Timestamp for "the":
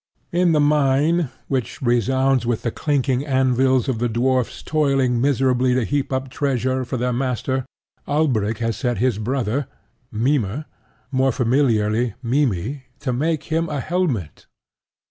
0.51-0.59, 2.63-2.71, 3.99-4.09